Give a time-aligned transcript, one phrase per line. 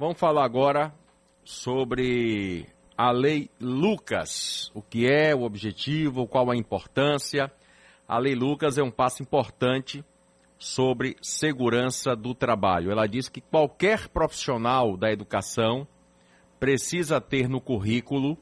[0.00, 0.94] vamos falar agora
[1.44, 2.66] sobre
[2.96, 4.72] a Lei Lucas.
[4.74, 7.52] O que é, o objetivo, qual a importância.
[8.08, 10.02] A Lei Lucas é um passo importante
[10.58, 12.90] sobre segurança do trabalho.
[12.90, 15.86] Ela diz que qualquer profissional da educação
[16.58, 18.38] precisa ter no currículo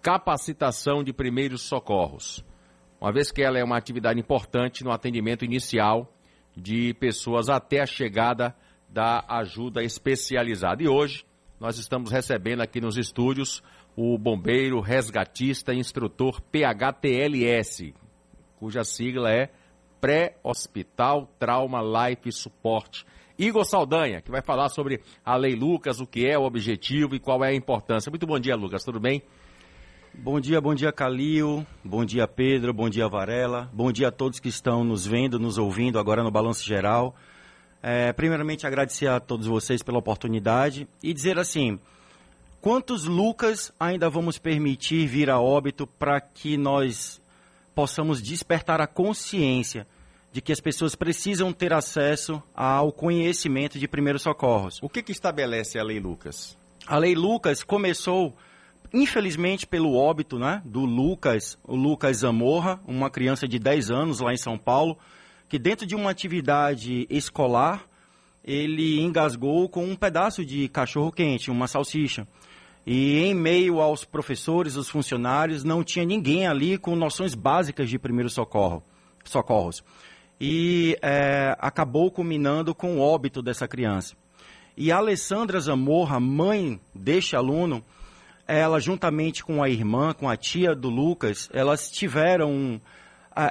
[0.00, 2.42] capacitação de primeiros socorros,
[2.98, 6.10] uma vez que ela é uma atividade importante no atendimento inicial
[6.56, 8.56] de pessoas até a chegada
[8.88, 10.82] da ajuda especializada.
[10.82, 11.24] E hoje
[11.60, 13.62] nós estamos recebendo aqui nos estúdios
[13.96, 17.94] o bombeiro resgatista instrutor PHTLS,
[18.58, 19.50] cuja sigla é
[20.00, 23.04] Pré-Hospital Trauma Life Support.
[23.36, 27.20] Igor Saldanha, que vai falar sobre a Lei Lucas, o que é o objetivo e
[27.20, 28.10] qual é a importância.
[28.10, 29.22] Muito bom dia, Lucas, tudo bem?
[30.14, 31.64] Bom dia, bom dia, Calil.
[31.84, 32.72] Bom dia, Pedro.
[32.72, 33.70] Bom dia, Varela.
[33.72, 37.14] Bom dia a todos que estão nos vendo, nos ouvindo agora no Balanço Geral.
[37.82, 41.78] É, primeiramente, agradecer a todos vocês pela oportunidade e dizer assim:
[42.60, 47.20] quantos Lucas ainda vamos permitir vir a óbito para que nós
[47.74, 49.86] possamos despertar a consciência
[50.32, 54.78] de que as pessoas precisam ter acesso ao conhecimento de primeiros socorros?
[54.82, 56.58] O que, que estabelece a Lei Lucas?
[56.86, 58.34] A Lei Lucas começou
[58.92, 64.32] infelizmente pelo óbito né, do Lucas, o Lucas Zamorra, uma criança de 10 anos lá
[64.32, 64.98] em São Paulo,
[65.48, 67.84] que dentro de uma atividade escolar,
[68.44, 72.26] ele engasgou com um pedaço de cachorro quente, uma salsicha.
[72.86, 77.98] E em meio aos professores, os funcionários, não tinha ninguém ali com noções básicas de
[77.98, 78.82] primeiro socorro,
[79.24, 79.84] socorros.
[80.40, 84.16] E é, acabou culminando com o óbito dessa criança.
[84.76, 87.84] E a Alessandra Zamorra, mãe deste aluno,
[88.46, 92.80] ela juntamente com a irmã, com a tia do Lucas, elas tiveram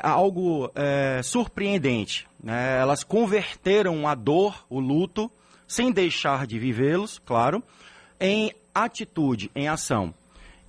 [0.04, 2.28] algo é, surpreendente.
[2.44, 2.78] Né?
[2.80, 5.32] Elas converteram a dor, o luto,
[5.68, 7.64] sem deixar de vivê-los, claro,
[8.20, 10.14] em atitude, em ação.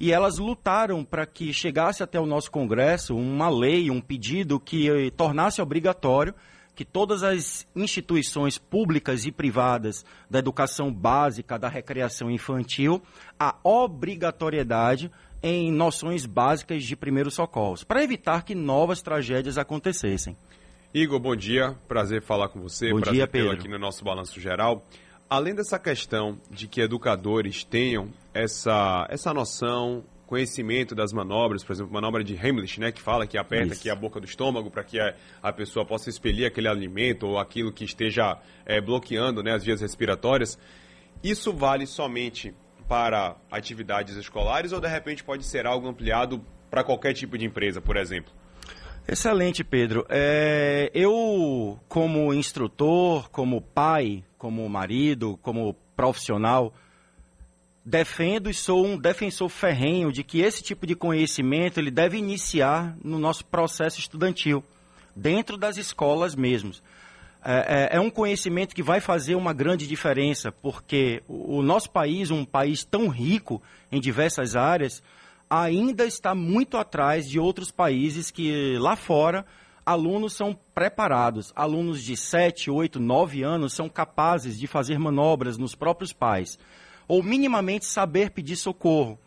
[0.00, 5.10] E elas lutaram para que chegasse até o nosso Congresso uma lei, um pedido que
[5.16, 6.34] tornasse obrigatório
[6.78, 13.02] que todas as instituições públicas e privadas da educação básica, da recreação infantil,
[13.36, 15.10] a obrigatoriedade
[15.42, 20.36] em noções básicas de primeiros socorros, para evitar que novas tragédias acontecessem.
[20.94, 21.74] Igor, bom dia.
[21.88, 22.92] Prazer falar com você.
[22.92, 23.50] Bom Prazer dia, Pedro.
[23.50, 24.86] aqui no nosso Balanço Geral.
[25.28, 31.90] Além dessa questão de que educadores tenham essa, essa noção, conhecimento das manobras, por exemplo,
[31.90, 33.80] manobra de Heimlich, né, que fala que aperta Isso.
[33.80, 37.38] aqui a boca do estômago para que a, a, pessoa possa expelir aquele alimento ou
[37.38, 40.58] aquilo que esteja é, bloqueando né, as vias respiratórias.
[41.24, 42.54] Isso vale somente
[42.86, 47.80] para atividades escolares ou de repente pode ser algo ampliado para qualquer tipo de empresa,
[47.80, 48.30] por exemplo?
[49.08, 50.04] Excelente, Pedro.
[50.10, 56.74] É, eu, como instrutor, como pai, como marido, como profissional,
[57.88, 62.94] defendo e sou um defensor ferrenho de que esse tipo de conhecimento ele deve iniciar
[63.02, 64.62] no nosso processo estudantil,
[65.16, 66.82] dentro das escolas mesmos.
[67.42, 72.30] É, é, é um conhecimento que vai fazer uma grande diferença, porque o, nosso país,
[72.30, 75.02] um país tão rico em diversas áreas,
[75.48, 79.46] ainda está muito atrás de outros países que lá fora
[79.86, 81.54] alunos são preparados.
[81.56, 86.58] Alunos de 7, 8, 9 anos são capazes de fazer manobras nos próprios pais
[87.08, 89.18] ou minimamente saber pedir socorro.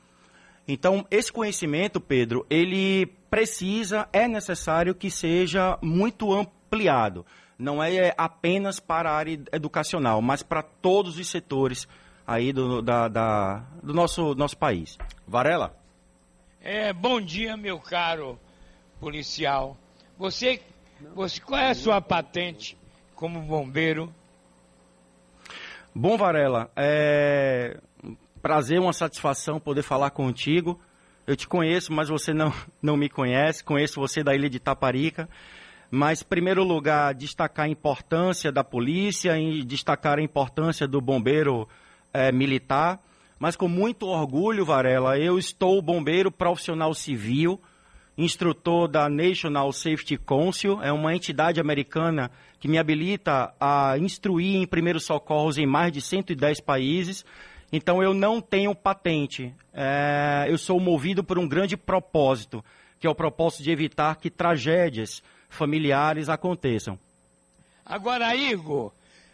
[0.68, 7.26] Então, esse conhecimento, Pedro, ele precisa, é necessário que seja muito ampliado.
[7.58, 11.88] Não é apenas para a área educacional, mas para todos os setores
[12.26, 14.98] aí do, da, da, do nosso, nosso país.
[15.28, 15.76] Varela?
[16.62, 18.40] É, bom dia, meu caro
[19.00, 19.76] policial.
[20.18, 20.62] Você,
[21.16, 22.78] você qual é a sua patente
[23.16, 24.14] como bombeiro?
[25.94, 27.78] Bom, Varela, é
[28.42, 30.80] prazer, uma satisfação poder falar contigo.
[31.28, 33.62] Eu te conheço, mas você não, não me conhece.
[33.62, 35.28] Conheço você da ilha de Taparica.
[35.92, 41.68] Mas, em primeiro lugar, destacar a importância da polícia e destacar a importância do bombeiro
[42.14, 43.02] é, militar.
[43.38, 47.60] Mas com muito orgulho, Varela, eu estou bombeiro profissional civil,
[48.22, 54.68] instrutor da National Safety Council, é uma entidade americana que me habilita a instruir em
[54.68, 57.26] primeiros socorros em mais de 110 países.
[57.72, 59.54] Então eu não tenho patente.
[59.74, 62.64] É, eu sou movido por um grande propósito,
[63.00, 67.00] que é o propósito de evitar que tragédias familiares aconteçam.
[67.86, 68.92] Agora, Igor,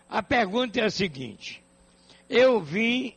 [0.10, 1.62] a pergunta é a seguinte:
[2.30, 3.14] eu vim,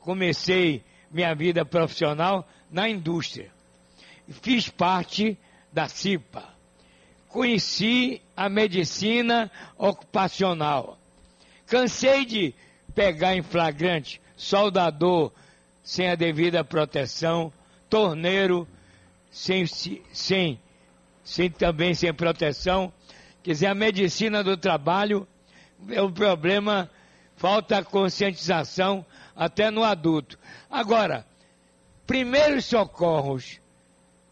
[0.00, 3.50] comecei minha vida profissional na indústria,
[4.30, 5.38] fiz parte
[5.72, 6.44] da CIPA,
[7.28, 10.98] conheci a medicina ocupacional,
[11.66, 12.54] cansei de
[12.94, 15.32] pegar em flagrante soldador
[15.82, 17.52] sem a devida proteção,
[17.88, 18.66] torneiro
[19.30, 20.60] sem, sem,
[21.22, 22.92] sem também sem proteção.
[23.42, 25.26] Quer dizer, a medicina do trabalho
[25.88, 26.90] é o problema,
[27.36, 29.04] falta conscientização
[29.34, 30.38] até no adulto.
[30.70, 31.26] Agora,
[32.06, 33.59] primeiros socorros,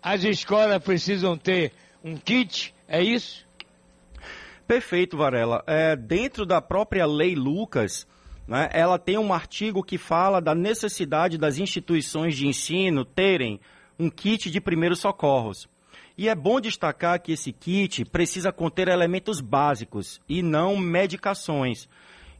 [0.08, 1.70] as escolas precisam ter
[2.02, 3.46] um kit, é isso?
[4.66, 5.62] Perfeito, Varela.
[5.66, 8.06] É, dentro da própria lei Lucas,
[8.46, 13.60] né, ela tem um artigo que fala da necessidade das instituições de ensino terem
[13.98, 15.68] um kit de primeiros socorros.
[16.16, 21.86] E é bom destacar que esse kit precisa conter elementos básicos e não medicações.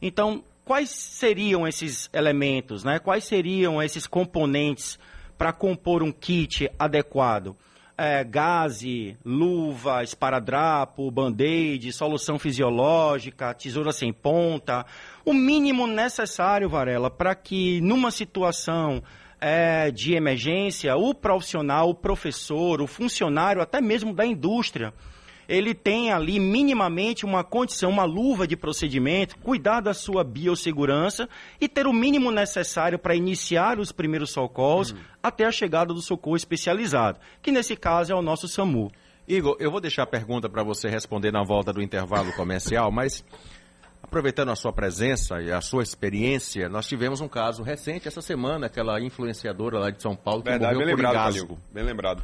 [0.01, 2.97] Então, quais seriam esses elementos, né?
[2.97, 4.97] Quais seriam esses componentes
[5.39, 7.55] para compor um kit adequado?
[7.97, 14.85] É, gaze, luva, esparadrapo, band-aid, solução fisiológica, tesoura sem ponta.
[15.25, 19.01] O mínimo necessário, Varela, para que numa situação
[19.39, 24.93] é, de emergência, o profissional, o professor, o funcionário, até mesmo da indústria,
[25.49, 31.27] ele tem ali minimamente uma condição, uma luva de procedimento, cuidar da sua biossegurança
[31.59, 34.99] e ter o mínimo necessário para iniciar os primeiros socorros uhum.
[35.23, 38.91] até a chegada do socorro especializado, que nesse caso é o nosso SAMU.
[39.27, 43.23] Igor, eu vou deixar a pergunta para você responder na volta do intervalo comercial, mas
[44.01, 48.65] Aproveitando a sua presença e a sua experiência, nós tivemos um caso recente essa semana,
[48.65, 52.23] aquela influenciadora lá de São Paulo que Verdade, morreu bem por lembrado, Calil, bem lembrado.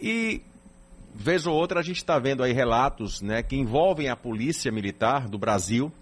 [0.00, 0.40] E
[1.14, 5.28] vez ou outra a gente está vendo aí relatos né, que envolvem a polícia militar
[5.28, 5.92] do Brasil,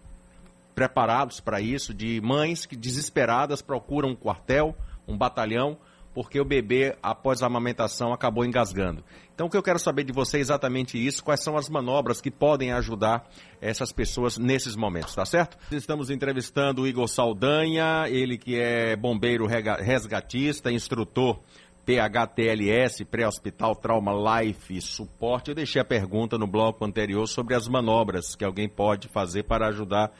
[0.74, 4.74] preparados para isso, de mães que desesperadas procuram um quartel,
[5.06, 5.76] um batalhão,
[6.14, 9.02] porque o bebê, após a amamentação, acabou engasgando.
[9.34, 12.20] Então, o que eu quero saber de você é exatamente isso, quais são as manobras
[12.20, 13.26] que podem ajudar
[13.60, 15.56] essas pessoas nesses momentos, tá certo?
[15.70, 21.40] Estamos entrevistando o Igor Saldanha, ele que é bombeiro resgatista, instrutor
[21.84, 25.50] PHTLS, Pré-Hospital Trauma Life Suporte.
[25.50, 29.68] Eu deixei a pergunta no bloco anterior sobre as manobras que alguém pode fazer para
[29.68, 30.12] ajudar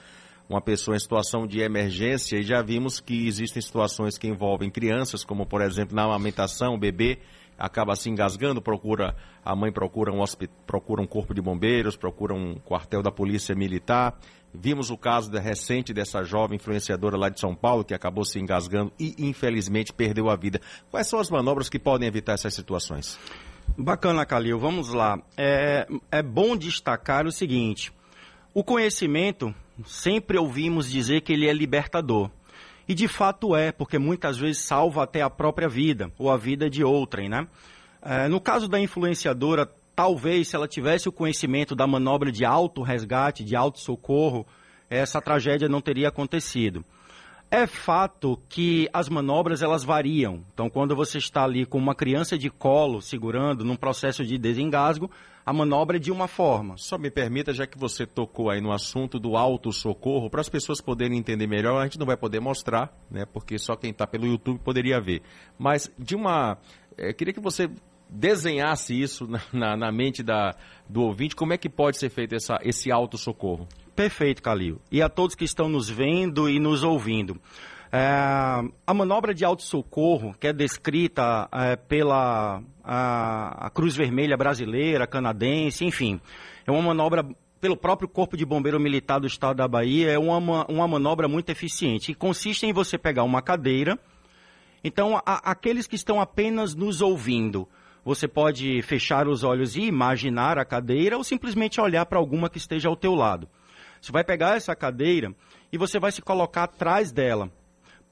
[0.49, 5.25] uma pessoa em situação de emergência e já vimos que existem situações que envolvem crianças,
[5.25, 7.19] como por exemplo na amamentação, o bebê
[7.63, 9.15] acaba se engasgando, procura
[9.45, 10.19] a mãe procura um
[10.67, 14.19] procura um corpo de bombeiros, procura um quartel da polícia militar.
[14.53, 18.93] Vimos o caso recente dessa jovem influenciadora lá de São Paulo que acabou se engasgando
[18.99, 20.61] e infelizmente perdeu a vida.
[20.91, 23.17] Quais são as manobras que podem evitar essas situações?
[23.79, 24.59] Bacana, Calil.
[24.59, 25.23] Vamos lá.
[25.37, 27.93] É, é bom destacar o seguinte:
[28.53, 29.55] o conhecimento
[29.87, 32.29] sempre ouvimos dizer que ele é libertador.
[32.89, 36.69] E de fato é, porque muitas vezes salva até a própria vida, ou a vida
[36.69, 37.47] de outrem, né?
[38.03, 43.45] É, no caso da influenciadora, talvez se ela tivesse o conhecimento da manobra de auto-resgate,
[43.45, 44.47] de auto-socorro,
[44.91, 46.85] essa tragédia não teria acontecido.
[47.51, 50.43] É fato que as manobras elas variam.
[50.55, 55.11] Então, quando você está ali com uma criança de colo segurando num processo de desengasgo,
[55.45, 56.77] a manobra de uma forma.
[56.79, 60.81] Só me permita, já que você tocou aí no assunto do auto-socorro, para as pessoas
[60.81, 63.25] poderem entender melhor, a gente não vai poder mostrar, né?
[63.25, 65.23] Porque só quem está pelo YouTube poderia ver.
[65.59, 66.59] Mas de uma.
[66.97, 67.71] É, queria que você
[68.09, 70.55] desenhasse isso na, na, na, mente da,
[70.89, 73.67] do ouvinte, como é que pode ser feito essa, esse auto-socorro?
[73.97, 74.81] Perfeito, Calil.
[74.91, 77.41] E a todos que estão nos vendo e nos ouvindo.
[77.95, 78.09] É,
[78.87, 85.85] a manobra de auto-socorro, que é descrita é, pela a, a Cruz Vermelha brasileira, canadense,
[85.85, 86.19] enfim,
[86.67, 87.23] é uma manobra
[87.61, 91.51] pelo próprio Corpo de Bombeiro Militar do Estado da Bahia, é uma, uma manobra muito
[91.51, 92.13] eficiente.
[92.13, 93.99] E consiste em você pegar uma cadeira.
[94.83, 97.69] Então, a, aqueles que estão apenas nos ouvindo,
[98.03, 102.57] você pode fechar os olhos e imaginar a cadeira ou simplesmente olhar para alguma que
[102.57, 103.47] esteja ao teu lado.
[104.01, 105.33] Você vai pegar essa cadeira
[105.71, 107.51] e você vai se colocar atrás dela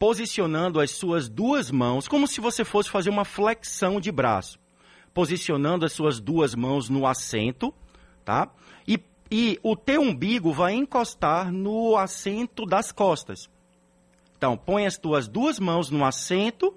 [0.01, 4.59] posicionando as suas duas mãos, como se você fosse fazer uma flexão de braço.
[5.13, 7.75] Posicionando as suas duas mãos no assento,
[8.25, 8.51] tá?
[8.89, 8.99] E,
[9.31, 13.51] e o teu umbigo vai encostar no assento das costas.
[14.39, 16.75] Então, põe as tuas duas mãos no assento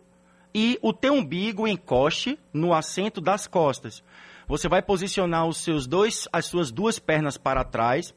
[0.53, 4.03] e o teu umbigo encoste no assento das costas.
[4.49, 8.13] Você vai posicionar os seus dois, as suas duas pernas para trás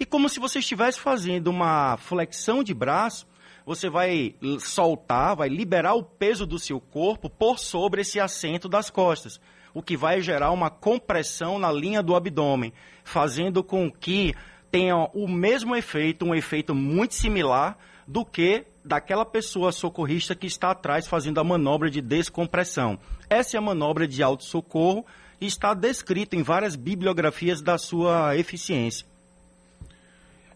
[0.00, 3.24] e como se você estivesse fazendo uma flexão de braço,
[3.68, 8.88] você vai soltar, vai liberar o peso do seu corpo por sobre esse assento das
[8.88, 9.38] costas,
[9.74, 12.72] o que vai gerar uma compressão na linha do abdômen,
[13.04, 14.34] fazendo com que
[14.70, 20.70] tenha o mesmo efeito, um efeito muito similar do que daquela pessoa socorrista que está
[20.70, 22.98] atrás fazendo a manobra de descompressão.
[23.28, 25.04] Essa é a manobra de auto-socorro
[25.38, 29.06] e está descrita em várias bibliografias da sua eficiência.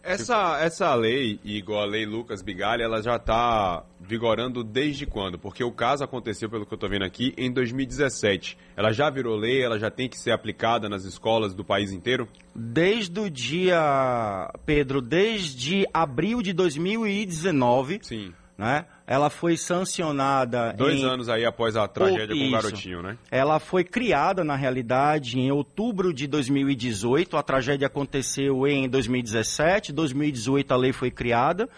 [0.03, 5.39] Essa, essa lei, igual a lei Lucas Bigalha, ela já está vigorando desde quando?
[5.39, 8.57] Porque o caso aconteceu, pelo que eu estou vendo aqui, em 2017.
[8.75, 12.27] Ela já virou lei, ela já tem que ser aplicada nas escolas do país inteiro?
[12.53, 18.33] Desde o dia, Pedro, desde abril de 2019, Sim.
[18.57, 18.85] né?
[19.05, 22.51] Ela foi sancionada Dois em anos aí após a tragédia com o Isso.
[22.51, 23.17] garotinho, né?
[23.29, 27.35] Ela foi criada, na realidade, em outubro de 2018.
[27.35, 29.91] A tragédia aconteceu em 2017.
[29.91, 31.69] 2018 a lei foi criada.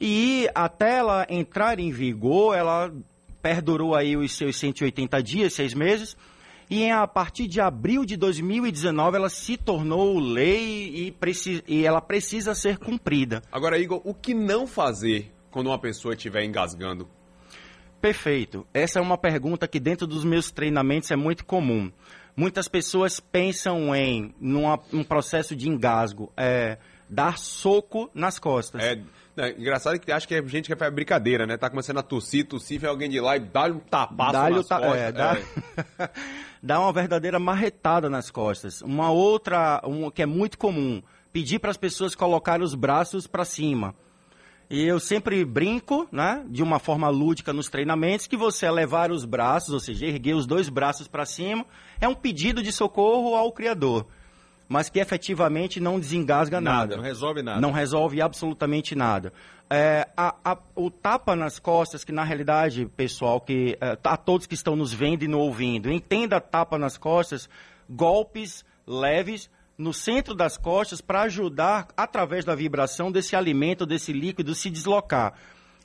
[0.00, 2.92] E até ela entrar em vigor, ela
[3.40, 6.16] perdurou aí os seus 180 dias, seis meses.
[6.68, 11.16] E a partir de abril de 2019 ela se tornou lei e,
[11.68, 13.42] e ela precisa ser cumprida.
[13.52, 17.08] Agora, Igor, o que não fazer quando uma pessoa estiver engasgando?
[18.00, 18.66] Perfeito.
[18.74, 21.90] Essa é uma pergunta que dentro dos meus treinamentos é muito comum.
[22.36, 26.76] Muitas pessoas pensam em, num um processo de engasgo, é,
[27.08, 28.82] dar soco nas costas.
[28.82, 29.00] É,
[29.36, 31.56] é engraçado que acha que é gente que faz brincadeira, né?
[31.56, 34.66] Tá começando a tossir, tossir, vem alguém de lá e dá-lhe um tapaço Dá-lhe nas
[34.66, 34.98] ta- costas.
[35.00, 35.36] é, dá,
[35.98, 36.10] É.
[36.62, 38.82] dá uma verdadeira marretada nas costas.
[38.82, 41.00] Uma outra, um, que é muito comum,
[41.32, 43.94] pedir para as pessoas colocarem os braços para cima.
[44.70, 49.24] E eu sempre brinco, né, de uma forma lúdica nos treinamentos, que você elevar os
[49.24, 51.64] braços, ou seja, erguer os dois braços para cima,
[52.00, 54.06] é um pedido de socorro ao Criador,
[54.68, 56.96] mas que efetivamente não desengasga nada.
[56.96, 57.60] Não resolve nada.
[57.60, 59.32] Não resolve absolutamente nada.
[59.70, 64.46] É, a- a- o tapa nas costas, que na realidade, pessoal, que é, a todos
[64.46, 67.48] que estão nos vendo e nos ouvindo, entenda tapa nas costas,
[67.88, 74.54] golpes leves no centro das costas para ajudar, através da vibração desse alimento, desse líquido,
[74.54, 75.34] se deslocar.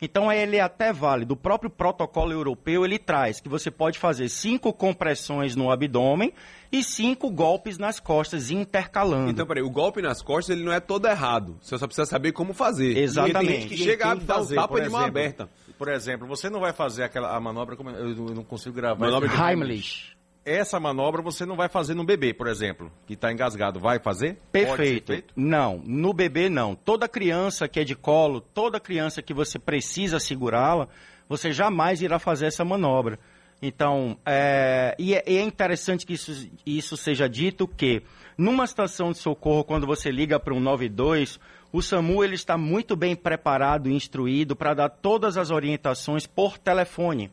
[0.02, 1.34] Então ele é até válido.
[1.34, 6.34] O próprio protocolo europeu ele traz que você pode fazer cinco compressões no abdômen
[6.72, 9.30] e cinco golpes nas costas intercalando.
[9.30, 11.58] Então, peraí, o golpe nas costas ele não é todo errado.
[11.62, 12.98] Você só precisa saber como fazer.
[12.98, 13.44] Exatamente.
[13.44, 15.02] E tem gente que chega tem a que dar um fazer, tapa por de mão
[15.02, 15.50] exemplo, aberta.
[15.78, 19.06] Por exemplo, você não vai fazer aquela a manobra como eu eu não consigo gravar.
[19.06, 20.19] Manobra de Heimlich.
[20.46, 23.80] Essa manobra você não vai fazer no bebê, por exemplo, que está engasgado.
[23.80, 24.38] Vai fazer?
[24.52, 25.08] Perfeito.
[25.08, 25.34] feito?
[25.36, 26.76] Não, no bebê não.
[26.76, 30.88] Toda criança que é de colo, toda criança que você precisa segurá-la,
[31.28, 33.20] você jamais irá fazer essa manobra.
[33.62, 38.02] Então, é, e, é, e é interessante que isso, isso seja dito que
[38.38, 41.40] numa estação de socorro, quando você liga para um 92,
[41.72, 46.58] o SAMU ele está muito bem preparado e instruído para dar todas as orientações por
[46.58, 47.30] telefone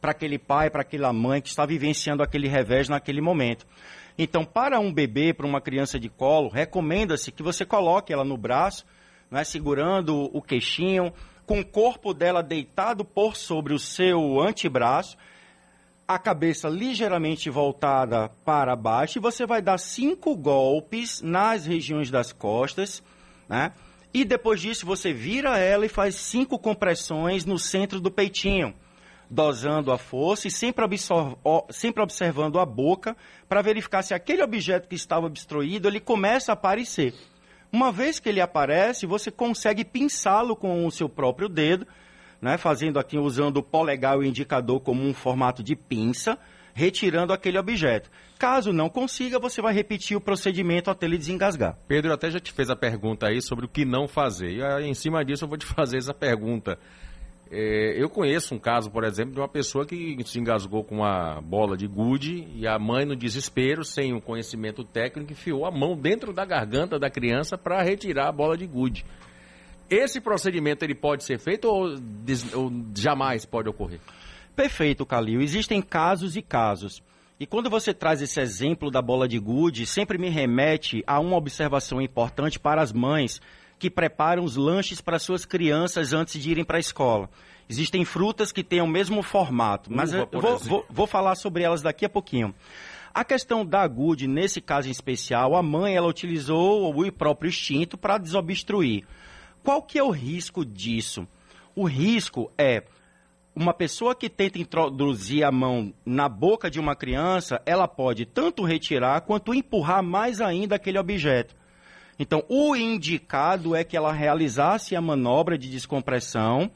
[0.00, 3.66] para aquele pai, para aquela mãe que está vivenciando aquele revés naquele momento.
[4.16, 8.36] Então, para um bebê, para uma criança de colo, recomenda-se que você coloque ela no
[8.36, 8.84] braço,
[9.30, 11.12] né, segurando o queixinho,
[11.46, 15.16] com o corpo dela deitado por sobre o seu antebraço,
[16.06, 22.32] a cabeça ligeiramente voltada para baixo, e você vai dar cinco golpes nas regiões das
[22.32, 23.02] costas,
[23.48, 23.72] né?
[24.12, 28.74] E depois disso você vira ela e faz cinco compressões no centro do peitinho
[29.30, 30.84] dosando a força e sempre,
[31.70, 33.16] sempre observando a boca
[33.48, 37.14] para verificar se aquele objeto que estava obstruído ele começa a aparecer.
[37.70, 41.86] Uma vez que ele aparece, você consegue pinçá-lo com o seu próprio dedo,
[42.40, 46.38] né, fazendo aqui usando o polegar e o indicador como um formato de pinça,
[46.72, 48.08] retirando aquele objeto.
[48.38, 51.76] Caso não consiga, você vai repetir o procedimento até ele desengasgar.
[51.88, 54.52] Pedro até já te fez a pergunta aí sobre o que não fazer.
[54.52, 56.78] E aí, em cima disso eu vou te fazer essa pergunta.
[57.50, 61.40] É, eu conheço um caso, por exemplo, de uma pessoa que se engasgou com uma
[61.40, 65.96] bola de gude e a mãe, no desespero, sem um conhecimento técnico, enfiou a mão
[65.96, 69.04] dentro da garganta da criança para retirar a bola de gude.
[69.88, 71.94] Esse procedimento ele pode ser feito ou,
[72.54, 74.00] ou jamais pode ocorrer?
[74.54, 75.40] Perfeito, Calil.
[75.40, 77.02] Existem casos e casos.
[77.40, 81.36] E quando você traz esse exemplo da bola de gude, sempre me remete a uma
[81.36, 83.40] observação importante para as mães
[83.78, 87.30] que preparam os lanches para suas crianças antes de irem para a escola.
[87.68, 91.62] Existem frutas que têm o mesmo formato, mas Uva, eu vou, vou- vou falar sobre
[91.62, 92.54] elas daqui a pouquinho.
[93.14, 97.96] A questão da gude, nesse caso em especial, a mãe ela utilizou o próprio instinto
[97.98, 99.04] para desobstruir.
[99.62, 101.26] Qual que é o risco disso?
[101.74, 102.84] O risco é
[103.54, 108.62] uma pessoa que tenta introduzir a mão na boca de uma criança, ela pode tanto
[108.64, 111.56] retirar quanto empurrar mais ainda aquele objeto.
[112.18, 116.70] Então, o indicado é que ela realizasse a manobra de descompressão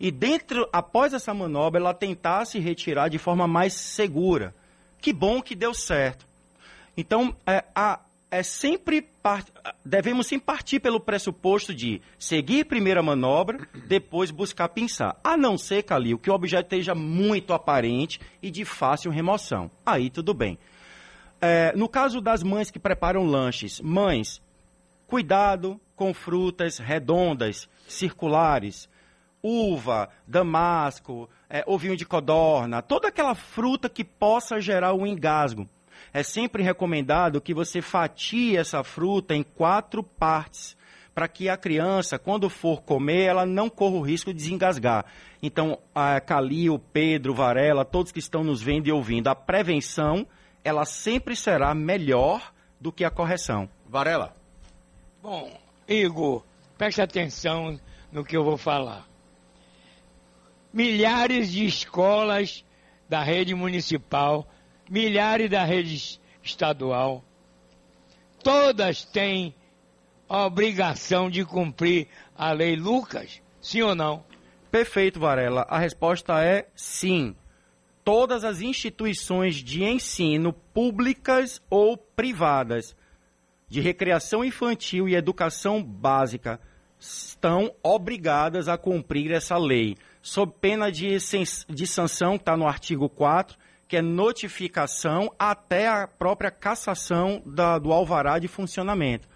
[0.00, 4.54] e dentro, após essa manobra, ela tentasse retirar de forma mais segura.
[5.00, 6.26] Que bom que deu certo.
[6.96, 8.00] Então, é, a-
[8.30, 9.44] é sempre par-
[9.84, 15.16] devemos sempre partir pelo pressuposto de seguir primeiro a manobra, depois buscar pinçar.
[15.22, 19.70] A não ser, Calil, que o objeto esteja muito aparente e de fácil remoção.
[19.86, 20.58] Aí tudo bem.
[21.40, 24.42] É, no caso das mães que preparam lanches, mães,
[25.08, 28.88] cuidado com frutas redondas, circulares,
[29.42, 35.66] uva, damasco, é, ovinho de codorna, toda aquela fruta que possa gerar um engasgo.
[36.12, 40.76] É sempre recomendado que você fatie essa fruta em quatro partes,
[41.14, 45.04] para que a criança, quando for comer, ela não corra o risco de desengasgar.
[45.42, 50.26] Então, a Calil, Pedro, Varela, todos que estão nos vendo e ouvindo, a prevenção,
[50.62, 53.68] ela sempre será melhor do que a correção.
[53.88, 54.37] Varela.
[55.30, 55.52] Bom,
[55.86, 56.42] Igor,
[56.78, 57.78] preste atenção
[58.10, 59.06] no que eu vou falar.
[60.72, 62.64] Milhares de escolas
[63.06, 64.48] da rede municipal,
[64.88, 67.22] milhares da rede estadual,
[68.42, 69.54] todas têm
[70.26, 73.42] a obrigação de cumprir a lei Lucas?
[73.60, 74.24] Sim ou não?
[74.70, 75.66] Perfeito, Varela.
[75.68, 77.36] A resposta é sim.
[78.02, 82.96] Todas as instituições de ensino, públicas ou privadas,
[83.68, 86.60] de recreação infantil e educação básica,
[86.98, 91.16] estão obrigadas a cumprir essa lei, sob pena de,
[91.68, 93.56] de sanção, que está no artigo 4,
[93.86, 99.28] que é notificação até a própria cassação da, do alvará de funcionamento.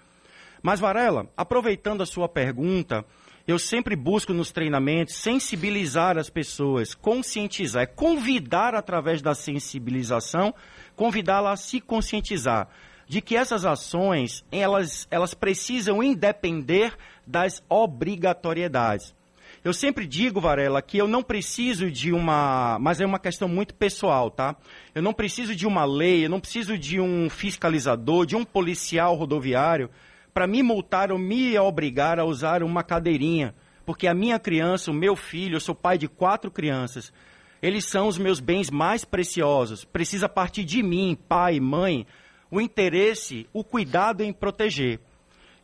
[0.62, 3.04] Mas, Varela, aproveitando a sua pergunta,
[3.46, 10.54] eu sempre busco nos treinamentos sensibilizar as pessoas, conscientizar, é convidar através da sensibilização,
[10.94, 12.68] convidá-la a se conscientizar
[13.12, 19.14] de que essas ações, elas, elas precisam independer das obrigatoriedades.
[19.62, 22.78] Eu sempre digo, Varela, que eu não preciso de uma.
[22.80, 24.56] Mas é uma questão muito pessoal, tá?
[24.94, 29.14] Eu não preciso de uma lei, eu não preciso de um fiscalizador, de um policial
[29.14, 29.90] rodoviário
[30.32, 33.54] para me multar ou me obrigar a usar uma cadeirinha,
[33.84, 37.12] porque a minha criança, o meu filho, eu sou pai de quatro crianças,
[37.60, 39.84] eles são os meus bens mais preciosos.
[39.84, 42.06] Precisa partir de mim, pai, mãe,
[42.52, 45.00] o interesse, o cuidado em proteger.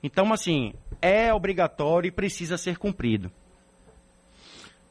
[0.02, 3.30] Então, assim, é obrigatório e precisa ser cumprido.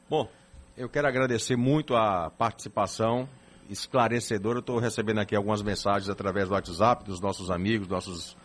[0.08, 0.30] Bom,
[0.76, 3.28] eu quero agradecer muito a participação
[3.68, 4.60] esclarecedora.
[4.60, 8.36] Estou recebendo aqui algumas mensagens através do WhatsApp dos nossos amigos, nossos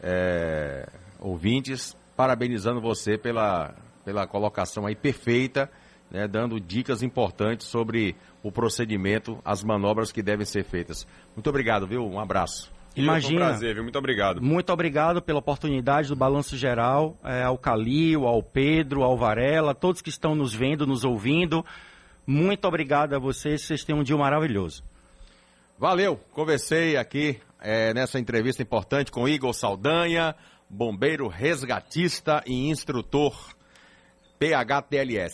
[0.00, 5.68] é, ouvintes, parabenizando você pela, pela colocação aí perfeita,
[6.08, 11.04] né, dando dicas importantes sobre o procedimento, as manobras que devem ser feitas.
[11.34, 12.06] Muito obrigado, viu?
[12.06, 12.79] Um abraço.
[12.96, 13.44] Imagina.
[13.44, 13.82] Um prazer, viu?
[13.82, 14.42] Muito obrigado.
[14.42, 20.02] Muito obrigado pela oportunidade do Balanço Geral, é, ao Calil, ao Pedro, ao Varela, todos
[20.02, 21.64] que estão nos vendo, nos ouvindo.
[22.26, 24.82] Muito obrigado a vocês, vocês têm um dia maravilhoso.
[25.78, 30.34] Valeu, conversei aqui é, nessa entrevista importante com Igor Saldanha,
[30.68, 33.34] bombeiro resgatista e instrutor
[34.38, 35.28] PHTLS.